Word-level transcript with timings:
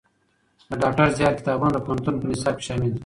د 0.69 0.71
ډاکټر 0.81 1.07
زیار 1.17 1.33
کتابونه 1.39 1.71
د 1.73 1.77
پوهنتون 1.85 2.15
په 2.19 2.25
نصاب 2.29 2.53
کي 2.59 2.63
شامل 2.67 2.89
دي. 2.93 2.99